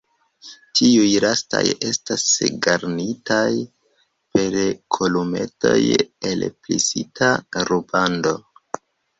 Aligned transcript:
Tiuj 0.77 1.09
lastaj 1.25 1.59
estas 1.89 2.23
garnitaj 2.67 3.45
per 4.33 4.57
kolumetoj 4.97 5.77
el 6.33 6.47
plisita 6.55 7.33
rubando. 7.71 8.35